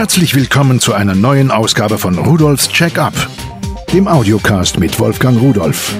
[0.00, 3.12] Herzlich willkommen zu einer neuen Ausgabe von Rudolfs Check-up,
[3.92, 5.94] dem Audiocast mit Wolfgang Rudolf.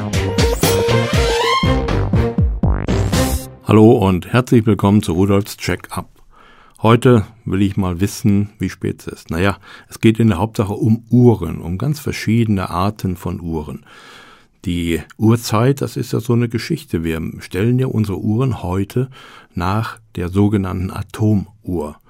[3.64, 6.08] Hallo und herzlich willkommen zu Rudolfs Check-up.
[6.80, 9.30] Heute will ich mal wissen, wie spät es ist.
[9.30, 9.58] Naja,
[9.90, 13.84] es geht in der Hauptsache um Uhren, um ganz verschiedene Arten von Uhren.
[14.64, 17.04] Die Uhrzeit, das ist ja so eine Geschichte.
[17.04, 19.10] Wir stellen ja unsere Uhren heute
[19.54, 22.00] nach der sogenannten Atomuhr.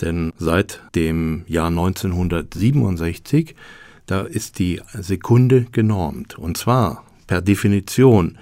[0.00, 3.54] Denn seit dem Jahr 1967,
[4.06, 6.38] da ist die Sekunde genormt.
[6.38, 8.38] Und zwar per Definition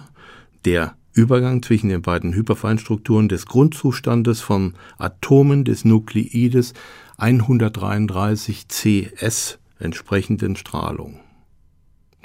[0.65, 6.73] der Übergang zwischen den beiden Hyperfeinstrukturen des Grundzustandes von Atomen des Nukleides
[7.19, 11.21] 133 CS entsprechenden Strahlung.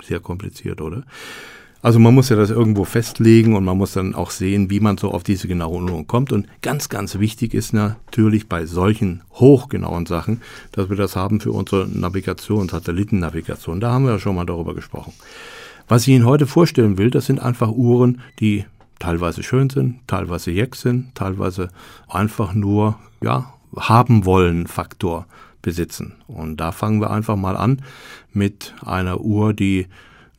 [0.03, 1.03] Sehr kompliziert, oder?
[1.81, 4.97] Also man muss ja das irgendwo festlegen und man muss dann auch sehen, wie man
[4.97, 6.31] so auf diese genaue Nummern kommt.
[6.31, 10.41] Und ganz, ganz wichtig ist natürlich bei solchen hochgenauen Sachen,
[10.71, 13.79] dass wir das haben für unsere Navigation, Satellitennavigation.
[13.79, 15.13] Da haben wir ja schon mal darüber gesprochen.
[15.87, 18.65] Was ich Ihnen heute vorstellen will, das sind einfach Uhren, die
[18.99, 21.69] teilweise schön sind, teilweise jeck sind, teilweise
[22.09, 25.27] einfach nur, ja, haben wollen Faktor
[25.61, 26.15] besitzen.
[26.27, 27.81] Und da fangen wir einfach mal an
[28.31, 29.87] mit einer Uhr, die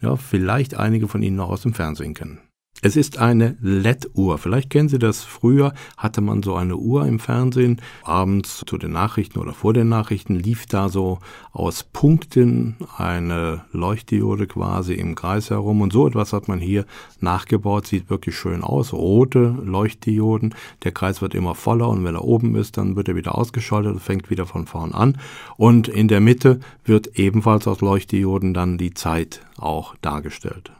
[0.00, 2.40] ja, vielleicht einige von Ihnen noch aus dem Fernsehen kennen.
[2.80, 4.38] Es ist eine LED-Uhr.
[4.38, 5.24] Vielleicht kennen Sie das.
[5.24, 7.80] Früher hatte man so eine Uhr im Fernsehen.
[8.04, 11.18] Abends zu den Nachrichten oder vor den Nachrichten lief da so
[11.50, 15.80] aus Punkten eine Leuchtdiode quasi im Kreis herum.
[15.80, 16.86] Und so etwas hat man hier
[17.20, 17.88] nachgebaut.
[17.88, 18.92] Sieht wirklich schön aus.
[18.92, 20.54] Rote Leuchtdioden.
[20.84, 23.94] Der Kreis wird immer voller und wenn er oben ist, dann wird er wieder ausgeschaltet
[23.94, 25.18] und fängt wieder von vorn an.
[25.56, 30.70] Und in der Mitte wird ebenfalls aus Leuchtdioden dann die Zeit auch dargestellt.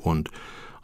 [0.00, 0.30] Und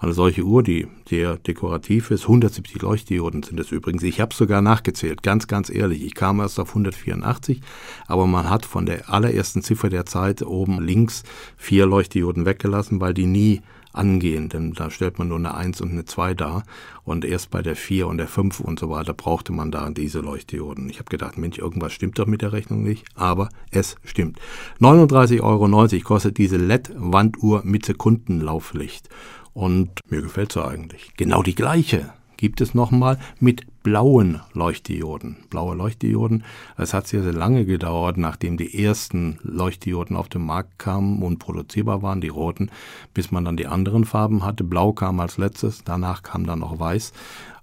[0.00, 4.02] eine solche Uhr, die sehr dekorativ ist, 170 Leuchtdioden sind es übrigens.
[4.02, 6.02] Ich habe sogar nachgezählt, ganz, ganz ehrlich.
[6.02, 7.60] Ich kam erst auf 184,
[8.06, 11.22] aber man hat von der allerersten Ziffer der Zeit oben links
[11.58, 13.60] vier Leuchtdioden weggelassen, weil die nie
[13.92, 16.62] angehen, denn da stellt man nur eine 1 und eine 2 dar
[17.04, 20.20] und erst bei der 4 und der 5 und so weiter brauchte man da diese
[20.20, 20.88] Leuchtdioden.
[20.88, 24.38] Ich habe gedacht, Mensch, irgendwas stimmt doch mit der Rechnung nicht, aber es stimmt.
[24.80, 29.08] 39,90 Euro kostet diese LED-Wanduhr mit Sekundenlauflicht
[29.54, 31.12] und mir gefällt sie eigentlich.
[31.16, 35.36] Genau die gleiche gibt es nochmal mit blauen Leuchtdioden.
[35.50, 36.44] Blaue Leuchtdioden,
[36.78, 41.38] es hat sehr, sehr lange gedauert, nachdem die ersten Leuchtdioden auf den Markt kamen und
[41.38, 42.70] produzierbar waren, die roten,
[43.12, 44.64] bis man dann die anderen Farben hatte.
[44.64, 47.12] Blau kam als letztes, danach kam dann noch weiß.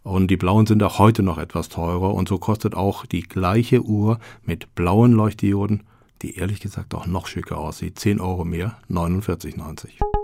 [0.04, 3.82] Und die blauen sind auch heute noch etwas teurer und so kostet auch die gleiche
[3.82, 5.82] Uhr mit blauen Leuchtdioden,
[6.22, 10.17] die ehrlich gesagt auch noch schicker aussieht, 10 Euro mehr, 49,90.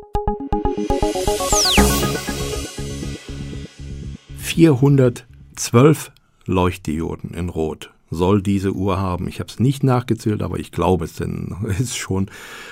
[4.54, 6.12] 412
[6.46, 9.28] Leuchtdioden in Rot soll diese Uhr haben.
[9.28, 12.30] Ich habe es nicht nachgezählt, aber ich glaube es, denn es ist schon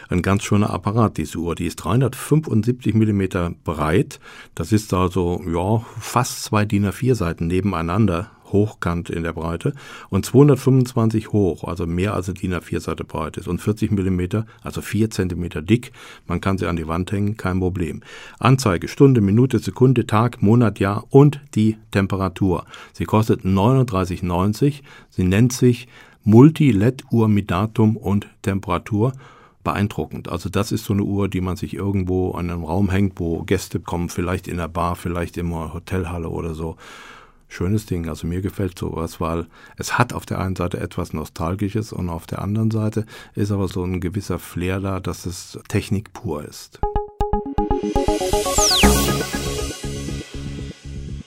[0.10, 1.56] ein ganz schöner Apparat, diese Uhr.
[1.56, 3.24] Die ist 375 mm
[3.64, 4.20] breit.
[4.54, 9.74] Das ist also ja, fast zwei DIN A4 Seiten nebeneinander hochkant in der Breite
[10.10, 14.82] und 225 hoch, also mehr als eine DIN A4-Seite breit ist und 40 mm, also
[14.82, 15.92] 4 cm dick.
[16.28, 18.02] Man kann sie an die Wand hängen, kein Problem.
[18.40, 22.66] Anzeige Stunde, Minute, Sekunde, Tag, Monat, Jahr und die Temperatur.
[22.94, 24.82] Sie kostet 39,90.
[25.10, 25.88] Sie nennt sich
[26.24, 29.14] Multi-LED-Uhr mit Datum und Temperatur
[29.64, 30.30] beeindruckend.
[30.30, 33.44] Also das ist so eine Uhr, die man sich irgendwo an einem Raum hängt, wo
[33.44, 36.78] Gäste kommen, vielleicht in der Bar, vielleicht in einer Hotelhalle oder so
[37.52, 38.08] schönes Ding.
[38.08, 39.48] Also mir gefällt sowas, weil
[39.78, 43.68] es hat auf der einen Seite etwas Nostalgisches und auf der anderen Seite ist aber
[43.68, 46.80] so ein gewisser Flair da, dass es Technik pur ist.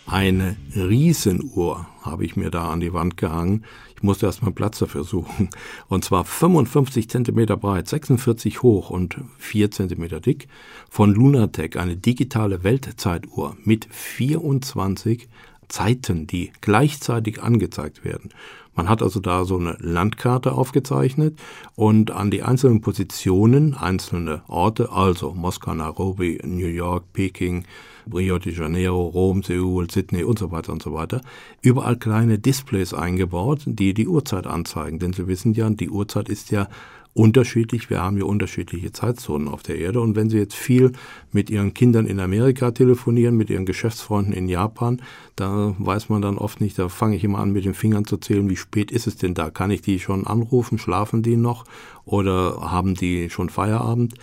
[0.07, 3.65] Eine Riesenuhr habe ich mir da an die Wand gehangen.
[3.97, 5.51] Ich musste erstmal Platz dafür suchen.
[5.89, 10.47] Und zwar 55 cm breit, 46 hoch und 4 cm dick
[10.89, 15.29] von Lunatec, eine digitale Weltzeituhr mit 24
[15.69, 18.31] Zeiten, die gleichzeitig angezeigt werden.
[18.75, 21.39] Man hat also da so eine Landkarte aufgezeichnet
[21.77, 27.65] und an die einzelnen Positionen einzelne Orte, also Moskau, Nairobi, New York, Peking,
[28.13, 31.21] Rio de Janeiro, Rom, Seoul, Sydney und so weiter und so weiter,
[31.63, 34.99] überall kleine Displays eingebaut, die die Uhrzeit anzeigen.
[34.99, 36.69] Denn Sie wissen ja, die Uhrzeit ist ja
[37.15, 37.89] unterschiedlich.
[37.91, 40.01] Wir haben ja unterschiedliche Zeitzonen auf der Erde.
[40.01, 40.93] Und wenn Sie jetzt viel
[41.33, 45.01] mit Ihren Kindern in Amerika telefonieren, mit Ihren Geschäftsfreunden in Japan,
[45.37, 48.17] da weiß man dann oft nicht, da fange ich immer an, mit den Fingern zu
[48.17, 49.51] zählen, wie spät ist es denn da?
[49.51, 50.79] Kann ich die schon anrufen?
[50.79, 51.65] Schlafen die noch?
[52.05, 54.15] Oder haben die schon Feierabend?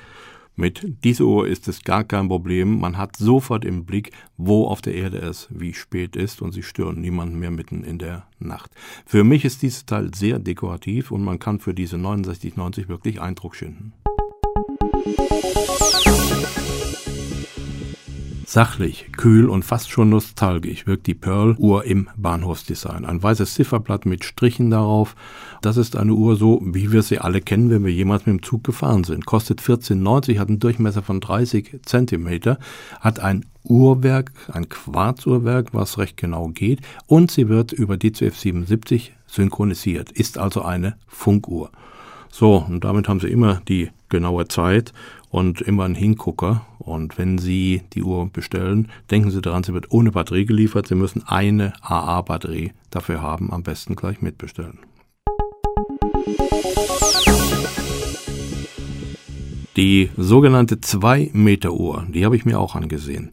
[0.55, 2.79] Mit dieser Uhr ist es gar kein Problem.
[2.79, 6.63] Man hat sofort im Blick, wo auf der Erde es wie spät ist und sie
[6.63, 8.71] stören niemanden mehr mitten in der Nacht.
[9.05, 13.55] Für mich ist dieses Teil sehr dekorativ und man kann für diese 6990 wirklich Eindruck
[13.55, 13.93] schinden.
[18.53, 23.05] Sachlich, kühl und fast schon nostalgisch wirkt die Pearl-Uhr im Bahnhofsdesign.
[23.05, 25.15] Ein weißes Zifferblatt mit Strichen darauf.
[25.61, 28.43] Das ist eine Uhr so, wie wir sie alle kennen, wenn wir jemals mit dem
[28.43, 29.25] Zug gefahren sind.
[29.25, 32.59] Kostet 14,90, hat einen Durchmesser von 30 Zentimeter,
[32.99, 39.13] hat ein Uhrwerk, ein Quarzuhrwerk, was recht genau geht und sie wird über DCF 77
[39.27, 41.71] synchronisiert, ist also eine Funkuhr.
[42.29, 44.93] So, und damit haben Sie immer die genaue Zeit
[45.31, 46.67] und immer einen Hingucker.
[46.77, 50.87] Und wenn Sie die Uhr bestellen, denken Sie daran, sie wird ohne Batterie geliefert.
[50.87, 54.79] Sie müssen eine AA-Batterie dafür haben, am besten gleich mitbestellen.
[59.77, 63.31] Die sogenannte 2-Meter-Uhr, die habe ich mir auch angesehen.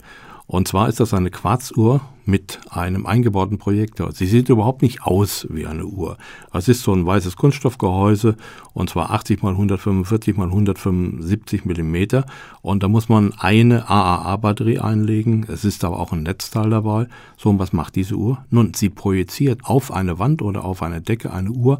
[0.49, 4.13] Und zwar ist das eine Quarzuhr mit einem eingebauten Projektor.
[4.13, 6.17] Sie sieht überhaupt nicht aus wie eine Uhr.
[6.55, 8.35] Es ist so ein weißes Kunststoffgehäuse
[8.73, 12.25] und zwar 80 mal 145 mal 175 Millimeter.
[12.63, 15.45] Und da muss man eine AAA-Batterie einlegen.
[15.49, 17.09] Es ist aber auch ein Netzteil dabei.
[17.37, 18.43] So, und was macht diese Uhr?
[18.49, 21.79] Nun, sie projiziert auf eine Wand oder auf eine Decke eine Uhr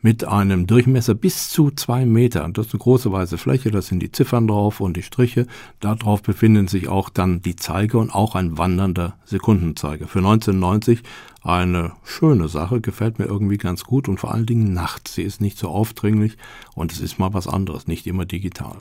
[0.00, 2.48] mit einem Durchmesser bis zu zwei Meter.
[2.52, 5.46] Das ist eine große weiße Fläche, da sind die Ziffern drauf und die Striche.
[5.80, 10.06] Darauf befinden sich auch dann die Zeiger und auch ein wandernder Sekundenzeiger.
[10.06, 11.02] Für 1990
[11.42, 15.14] eine schöne Sache, gefällt mir irgendwie ganz gut und vor allen Dingen nachts.
[15.14, 16.36] Sie ist nicht so aufdringlich
[16.74, 18.76] und es ist mal was anderes, nicht immer digital.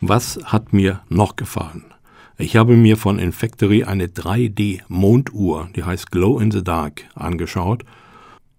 [0.00, 1.95] Was hat mir noch gefallen?
[2.38, 7.82] Ich habe mir von Infactory eine 3D-Monduhr, die heißt Glow in the Dark, angeschaut.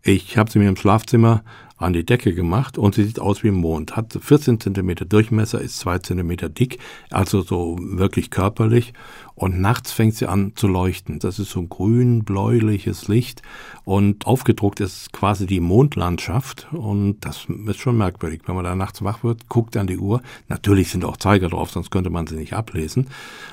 [0.08, 1.44] Ich habe sie mir im Schlafzimmer
[1.76, 3.98] an die Decke gemacht und sie sieht aus wie ein Mond.
[3.98, 6.80] Hat 14 cm Durchmesser, ist 2 cm dick,
[7.12, 8.94] also so wirklich körperlich.
[9.36, 11.20] Und nachts fängt sie an zu leuchten.
[11.20, 13.42] Das ist so ein grün-bläuliches Licht
[13.84, 16.68] und aufgedruckt ist quasi die Mondlandschaft.
[16.72, 18.44] Und das ist schon merkwürdig.
[18.46, 20.22] Wenn man da nachts wach wird, guckt an die Uhr.
[20.48, 23.10] Natürlich sind auch Zeiger drauf, sonst könnte man sie nicht ablesen.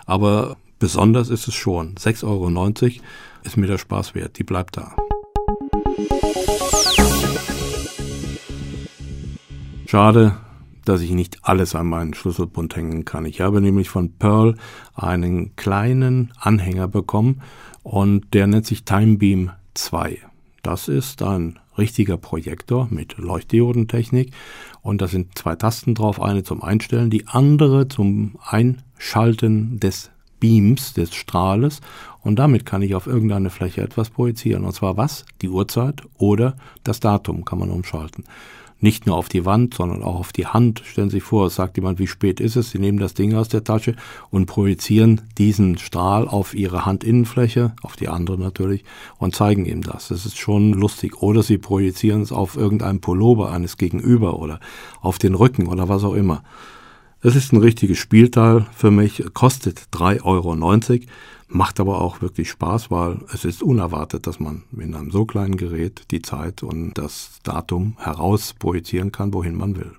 [0.06, 1.96] Aber besonders ist es schon.
[1.96, 3.02] 6,90 Euro
[3.42, 4.38] ist mir der Spaß wert.
[4.38, 4.94] Die bleibt da.
[9.94, 10.34] Schade,
[10.84, 13.26] dass ich nicht alles an meinen Schlüsselbund hängen kann.
[13.26, 14.56] Ich habe nämlich von Pearl
[14.92, 17.42] einen kleinen Anhänger bekommen
[17.84, 20.18] und der nennt sich Timebeam 2.
[20.64, 24.32] Das ist ein richtiger Projektor mit Leuchtdiodentechnik
[24.82, 30.94] und da sind zwei Tasten drauf, eine zum Einstellen, die andere zum Einschalten des Beams,
[30.94, 31.80] des Strahles
[32.20, 34.64] und damit kann ich auf irgendeine Fläche etwas projizieren.
[34.64, 35.24] Und zwar was?
[35.40, 38.24] Die Uhrzeit oder das Datum kann man umschalten
[38.80, 40.82] nicht nur auf die Wand, sondern auch auf die Hand.
[40.84, 42.70] Stellen Sie sich vor, es sagt jemand, wie spät ist es?
[42.70, 43.96] Sie nehmen das Ding aus der Tasche
[44.30, 48.84] und projizieren diesen Strahl auf Ihre Handinnenfläche, auf die andere natürlich,
[49.18, 50.08] und zeigen ihm das.
[50.08, 51.22] Das ist schon lustig.
[51.22, 54.60] Oder Sie projizieren es auf irgendeinen Pullover eines Gegenüber oder
[55.00, 56.42] auf den Rücken oder was auch immer.
[57.26, 60.54] Es ist ein richtiges Spielteil für mich, kostet 3,90 Euro.
[61.48, 65.56] Macht aber auch wirklich Spaß, weil es ist unerwartet, dass man in einem so kleinen
[65.56, 69.92] Gerät die Zeit und das Datum heraus projizieren kann, wohin man will.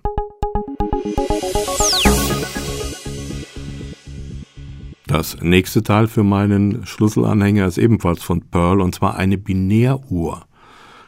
[5.07, 10.45] Das nächste Teil für meinen Schlüsselanhänger ist ebenfalls von Pearl und zwar eine Binäruhr.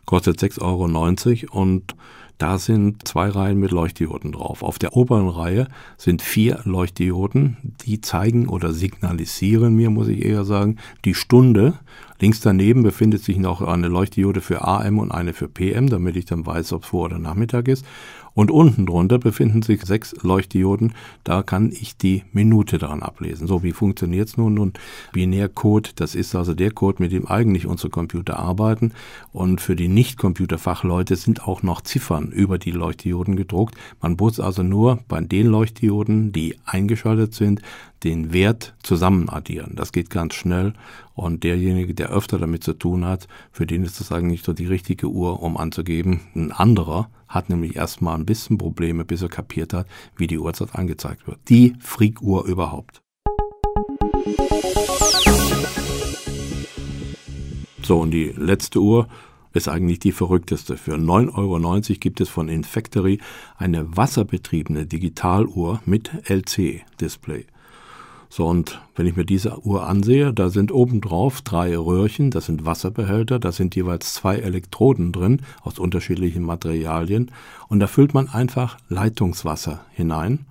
[0.06, 1.96] Kostet 6,90 Euro und
[2.38, 4.62] da sind zwei Reihen mit Leuchtdioden drauf.
[4.62, 5.68] Auf der oberen Reihe
[5.98, 11.74] sind vier Leuchtdioden, die zeigen oder signalisieren mir, muss ich eher sagen, die Stunde.
[12.20, 16.26] Links daneben befindet sich noch eine Leuchtdiode für AM und eine für PM, damit ich
[16.26, 17.86] dann weiß, ob es Vor- oder Nachmittag ist.
[18.38, 20.94] Und unten drunter befinden sich sechs Leuchtdioden.
[21.24, 23.48] Da kann ich die Minute daran ablesen.
[23.48, 24.54] So, wie funktioniert es nun?
[24.54, 24.74] Nun,
[25.12, 28.94] Binärcode, das ist also der Code, mit dem eigentlich unsere Computer arbeiten.
[29.32, 33.74] Und für die Nicht-Computerfachleute sind auch noch Ziffern über die Leuchtdioden gedruckt.
[34.02, 37.64] Man muss also nur bei den Leuchtdioden, die eingeschaltet sind,
[38.04, 39.74] den Wert zusammen addieren.
[39.76, 40.74] Das geht ganz schnell
[41.16, 44.68] und derjenige, der öfter damit zu tun hat, für den ist das eigentlich so die
[44.68, 46.22] richtige Uhr, um anzugeben.
[46.36, 50.76] Ein anderer hat nämlich erstmal ein bisschen Probleme, bis er kapiert hat, wie die Uhrzeit
[50.76, 51.40] angezeigt wird.
[51.50, 53.02] Die Freak-Uhr überhaupt.
[57.84, 59.08] So, und die letzte Uhr
[59.54, 60.78] ist eigentlich die verrückteste.
[60.78, 63.20] Für 9,90 Euro gibt es von Infactory
[63.58, 67.48] eine wasserbetriebene Digitaluhr mit LC-Display.
[68.30, 72.66] So, und wenn ich mir diese Uhr ansehe, da sind obendrauf drei Röhrchen, das sind
[72.66, 77.32] Wasserbehälter, da sind jeweils zwei Elektroden drin aus unterschiedlichen Materialien
[77.70, 80.46] und da füllt man einfach Leitungswasser hinein.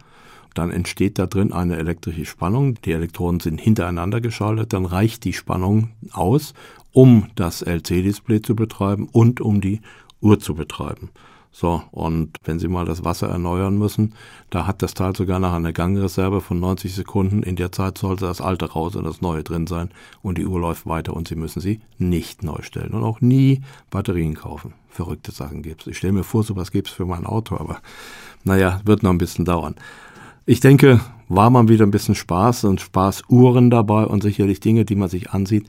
[0.54, 2.80] Dann entsteht da drin eine elektrische Spannung.
[2.86, 4.72] Die Elektroden sind hintereinander geschaltet.
[4.72, 6.54] Dann reicht die Spannung aus,
[6.92, 9.82] um das LC-Display zu betreiben und um die
[10.22, 11.10] Uhr zu betreiben.
[11.58, 14.12] So, und wenn Sie mal das Wasser erneuern müssen,
[14.50, 17.42] da hat das Teil sogar noch eine Gangreserve von 90 Sekunden.
[17.42, 19.88] In der Zeit sollte das alte raus und das neue drin sein
[20.20, 23.62] und die Uhr läuft weiter und Sie müssen sie nicht neu stellen und auch nie
[23.88, 24.74] Batterien kaufen.
[24.90, 25.86] Verrückte Sachen gibt's.
[25.86, 27.80] Ich stelle mir vor, sowas gibt's für mein Auto, aber
[28.44, 29.76] naja, wird noch ein bisschen dauern.
[30.44, 34.94] Ich denke, war mal wieder ein bisschen Spaß und Spaßuhren dabei und sicherlich Dinge, die
[34.94, 35.66] man sich ansieht,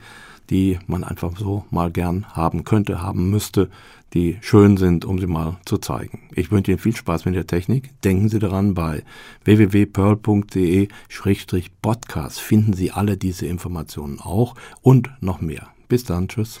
[0.50, 3.70] die man einfach so mal gern haben könnte, haben müsste,
[4.14, 6.28] die schön sind, um sie mal zu zeigen.
[6.34, 7.90] Ich wünsche Ihnen viel Spaß mit der Technik.
[8.02, 9.02] Denken Sie daran, bei
[9.44, 15.68] www.pearl.de-podcast finden Sie alle diese Informationen auch und noch mehr.
[15.88, 16.60] Bis dann, tschüss.